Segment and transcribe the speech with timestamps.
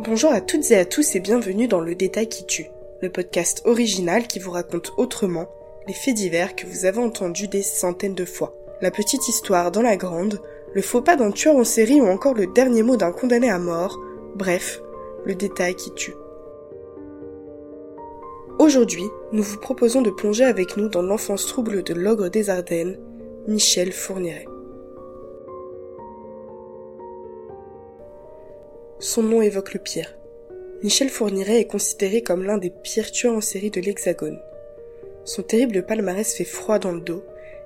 [0.00, 2.66] Bonjour à toutes et à tous et bienvenue dans Le Détail qui tue,
[3.00, 5.48] le podcast original qui vous raconte autrement
[5.86, 8.56] les faits divers que vous avez entendus des centaines de fois.
[8.82, 10.40] La petite histoire dans la grande,
[10.74, 13.60] le faux pas d'un tueur en série ou encore le dernier mot d'un condamné à
[13.60, 14.00] mort,
[14.34, 14.82] bref,
[15.24, 16.16] le détail qui tue.
[18.58, 22.98] Aujourd'hui, nous vous proposons de plonger avec nous dans l'enfance trouble de l'ogre des Ardennes,
[23.46, 24.46] Michel Fourniret.
[29.04, 30.16] Son nom évoque le pire.
[30.82, 34.40] Michel Fourniret est considéré comme l'un des pires tueurs en série de l'Hexagone.
[35.26, 37.22] Son terrible palmarès fait froid dans le dos,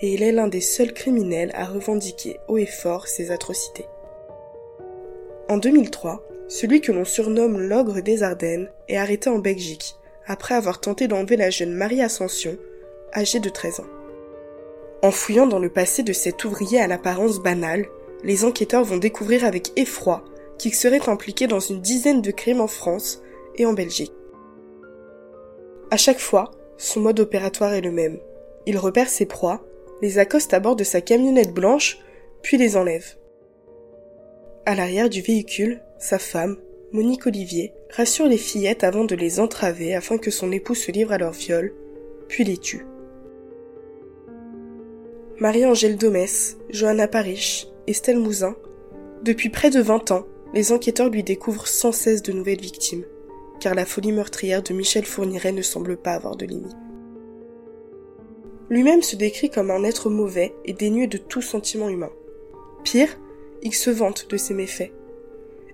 [0.00, 3.86] et il est l'un des seuls criminels à revendiquer haut et fort ses atrocités.
[5.48, 9.94] En 2003, celui que l'on surnomme l'ogre des Ardennes est arrêté en Belgique,
[10.26, 12.56] après avoir tenté d'enlever la jeune Marie Ascension,
[13.14, 13.90] âgée de 13 ans.
[15.02, 17.86] En fouillant dans le passé de cet ouvrier à l'apparence banale,
[18.24, 20.24] les enquêteurs vont découvrir avec effroi
[20.60, 23.22] qu'il serait impliqué dans une dizaine de crimes en France
[23.56, 24.12] et en Belgique.
[25.90, 28.18] À chaque fois, son mode opératoire est le même.
[28.66, 29.64] Il repère ses proies,
[30.02, 31.98] les accoste à bord de sa camionnette blanche,
[32.42, 33.16] puis les enlève.
[34.66, 36.58] À l'arrière du véhicule, sa femme,
[36.92, 41.12] Monique Olivier, rassure les fillettes avant de les entraver afin que son époux se livre
[41.12, 41.72] à leur viol,
[42.28, 42.84] puis les tue.
[45.38, 48.56] Marie-Angèle Domès, Johanna Parich, Estelle Mouzin,
[49.22, 53.04] depuis près de 20 ans, les enquêteurs lui découvrent sans cesse de nouvelles victimes,
[53.60, 56.76] car la folie meurtrière de Michel Fourniret ne semble pas avoir de limite.
[58.68, 62.10] Lui-même se décrit comme un être mauvais et dénué de tout sentiment humain.
[62.84, 63.18] Pire,
[63.62, 64.92] il se vante de ses méfaits.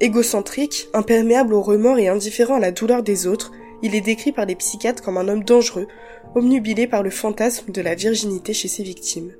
[0.00, 4.46] Égocentrique, imperméable au remords et indifférent à la douleur des autres, il est décrit par
[4.46, 5.86] les psychiatres comme un homme dangereux,
[6.34, 9.32] omnubilé par le fantasme de la virginité chez ses victimes.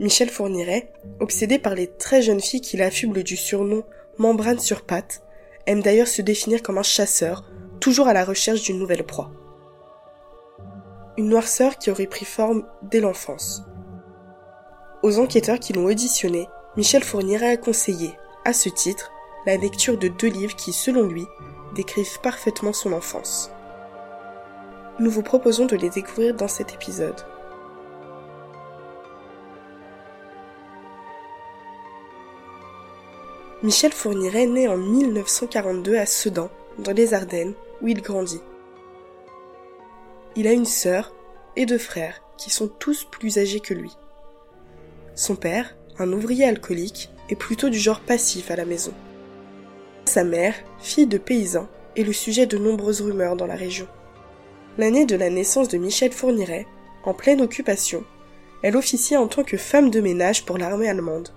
[0.00, 3.84] Michel Fourniret, obsédé par les très jeunes filles qu'il affuble du surnom
[4.18, 5.22] membrane sur patte,
[5.66, 7.44] aime d'ailleurs se définir comme un chasseur,
[7.80, 9.30] toujours à la recherche d'une nouvelle proie.
[11.16, 13.62] Une noirceur qui aurait pris forme dès l'enfance.
[15.04, 18.10] Aux enquêteurs qui l'ont auditionné, Michel Fourniret a conseillé,
[18.44, 19.12] à ce titre,
[19.46, 21.24] la lecture de deux livres qui, selon lui,
[21.76, 23.52] décrivent parfaitement son enfance.
[24.98, 27.20] Nous vous proposons de les découvrir dans cet épisode.
[33.64, 38.42] Michel Fourniret naît en 1942 à Sedan, dans les Ardennes, où il grandit.
[40.36, 41.14] Il a une sœur
[41.56, 43.96] et deux frères, qui sont tous plus âgés que lui.
[45.14, 48.92] Son père, un ouvrier alcoolique, est plutôt du genre passif à la maison.
[50.04, 53.88] Sa mère, fille de paysan, est le sujet de nombreuses rumeurs dans la région.
[54.76, 56.66] L'année de la naissance de Michel Fourniret,
[57.02, 58.04] en pleine occupation,
[58.62, 61.30] elle officie en tant que femme de ménage pour l'armée allemande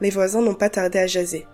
[0.00, 1.46] les voisins n'ont pas tardé à jaser.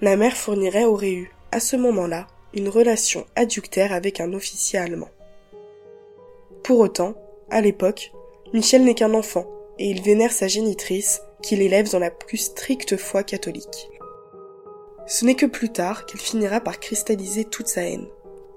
[0.00, 5.10] La mère Fourniret aurait eu, à ce moment-là, une relation adductaire avec un officier allemand.
[6.62, 7.14] Pour autant,
[7.50, 8.12] à l'époque,
[8.52, 9.46] Michel n'est qu'un enfant,
[9.78, 13.90] et il vénère sa génitrice, qu'il élève dans la plus stricte foi catholique.
[15.06, 18.08] Ce n'est que plus tard qu'il finira par cristalliser toute sa haine,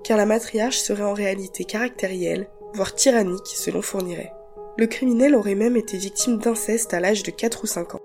[0.03, 4.33] car la matriarche serait en réalité caractérielle, voire tyrannique selon Fourniret.
[4.77, 8.01] Le criminel aurait même été victime d'inceste à l'âge de 4 ou 5 ans.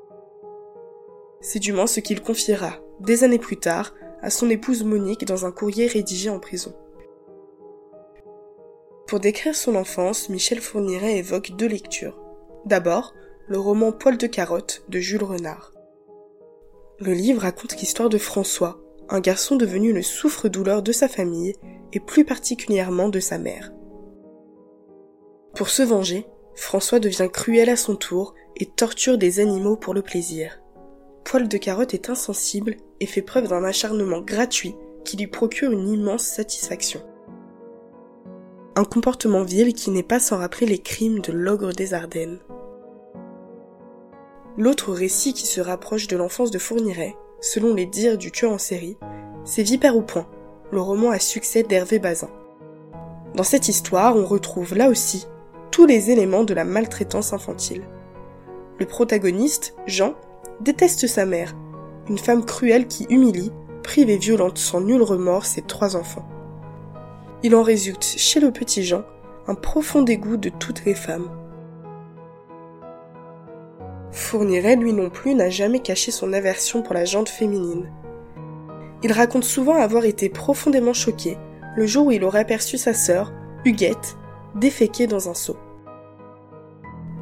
[1.46, 5.44] C'est du moins ce qu'il confiera, des années plus tard, à son épouse Monique dans
[5.44, 6.74] un courrier rédigé en prison.
[9.06, 12.18] Pour décrire son enfance, Michel Fourniret évoque deux lectures.
[12.64, 13.12] D'abord,
[13.46, 15.74] le roman Poil de carotte de Jules Renard.
[16.98, 18.80] Le livre raconte l'histoire de François,
[19.10, 21.52] un garçon devenu le souffre-douleur de sa famille
[21.92, 23.70] et plus particulièrement de sa mère.
[25.54, 30.00] Pour se venger, François devient cruel à son tour et torture des animaux pour le
[30.00, 30.63] plaisir.
[31.42, 36.22] De Carotte est insensible et fait preuve d'un acharnement gratuit qui lui procure une immense
[36.22, 37.02] satisfaction.
[38.76, 42.38] Un comportement vil qui n'est pas sans rappeler les crimes de l'ogre des Ardennes.
[44.56, 48.58] L'autre récit qui se rapproche de l'enfance de Fourniret, selon les dires du tueur en
[48.58, 48.96] série,
[49.44, 50.28] c'est Vipère au point,
[50.70, 52.30] le roman à succès d'Hervé Bazin.
[53.34, 55.26] Dans cette histoire, on retrouve là aussi
[55.72, 57.82] tous les éléments de la maltraitance infantile.
[58.78, 60.14] Le protagoniste, Jean,
[60.60, 61.54] déteste sa mère,
[62.08, 63.52] une femme cruelle qui humilie,
[63.82, 66.26] prive et violente sans nul remords ses trois enfants.
[67.42, 69.04] Il en résulte chez le petit Jean
[69.46, 71.28] un profond dégoût de toutes les femmes.
[74.10, 77.90] Fourniret, lui non plus, n'a jamais caché son aversion pour la jante féminine.
[79.02, 81.36] Il raconte souvent avoir été profondément choqué
[81.76, 83.32] le jour où il aurait aperçu sa sœur,
[83.64, 84.16] Huguette,
[84.54, 85.56] déféquée dans un seau.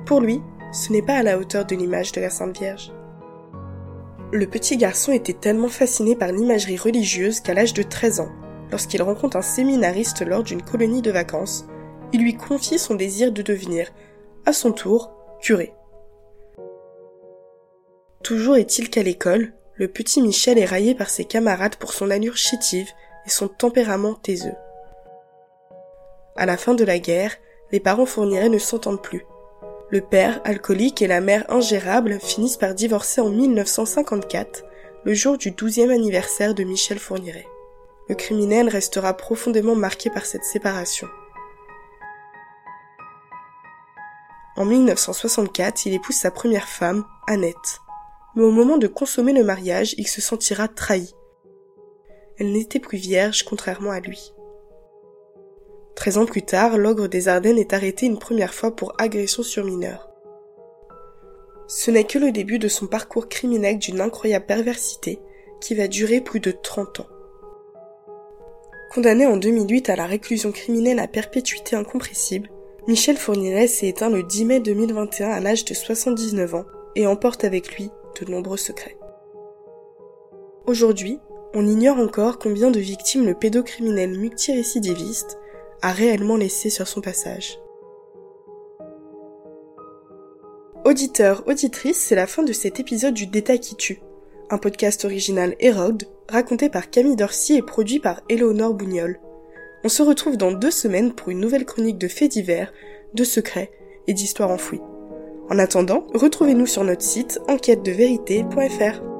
[0.06, 0.43] Pour lui,
[0.73, 2.93] ce n'est pas à la hauteur de l'image de la Sainte Vierge.
[4.32, 8.32] Le petit garçon était tellement fasciné par l'imagerie religieuse qu'à l'âge de 13 ans,
[8.70, 11.67] lorsqu'il rencontre un séminariste lors d'une colonie de vacances,
[12.14, 13.90] il lui confie son désir de devenir,
[14.46, 15.12] à son tour,
[15.43, 15.75] curé.
[18.25, 22.38] Toujours est-il qu'à l'école, le petit Michel est raillé par ses camarades pour son allure
[22.38, 22.88] chétive
[23.26, 24.56] et son tempérament taiseux.
[26.37, 27.37] À la fin de la guerre,
[27.70, 29.26] les parents fournirait ne s'entendent plus.
[29.93, 34.65] Le père, alcoolique, et la mère ingérable finissent par divorcer en 1954,
[35.05, 37.47] le jour du douzième anniversaire de Michel Fourniret.
[38.09, 41.09] Le criminel restera profondément marqué par cette séparation.
[44.56, 47.83] En 1964, il épouse sa première femme, Annette.
[48.35, 51.15] Mais au moment de consommer le mariage, il se sentira trahi.
[52.39, 54.33] Elle n'était plus vierge, contrairement à lui.
[55.94, 59.65] Treize ans plus tard, l'ogre des Ardennes est arrêté une première fois pour agression sur
[59.65, 60.09] mineur.
[61.69, 65.21] Ce n'est que le début de son parcours criminel d'une incroyable perversité
[65.61, 67.06] qui va durer plus de 30 ans.
[68.93, 72.50] Condamné en 2008 à la réclusion criminelle à perpétuité incompressible,
[72.89, 76.65] Michel Fourniret s'est éteint le 10 mai 2021 à l'âge de 79 ans
[76.97, 77.91] et emporte avec lui
[78.21, 78.99] de nombreux secrets.
[80.67, 81.21] Aujourd'hui,
[81.55, 85.39] on ignore encore combien de victimes le pédocriminel multirécidiviste
[85.82, 87.58] a réellement laissé sur son passage.
[90.84, 94.00] Auditeurs, auditrices, c'est la fin de cet épisode du Détail qui tue,
[94.50, 99.20] un podcast original Hérode, raconté par Camille Dorcy et produit par Éléonore Bougnol.
[99.84, 102.73] On se retrouve dans deux semaines pour une nouvelle chronique de faits divers,
[103.14, 103.70] de secrets
[104.06, 104.81] et d'histoires enfouies.
[105.50, 109.12] En attendant, retrouvez-nous sur notre site enquête-de-vérité.fr.